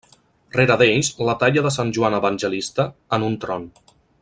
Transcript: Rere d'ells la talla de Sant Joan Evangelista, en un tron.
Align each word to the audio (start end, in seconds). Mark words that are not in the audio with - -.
Rere 0.53 0.75
d'ells 0.81 1.09
la 1.27 1.35
talla 1.43 1.63
de 1.67 1.73
Sant 1.77 1.91
Joan 1.99 2.17
Evangelista, 2.21 2.87
en 3.19 3.29
un 3.31 3.37
tron. 3.45 3.71